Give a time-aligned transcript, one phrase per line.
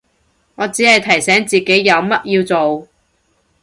[0.55, 2.87] 我只係提醒自己有乜要做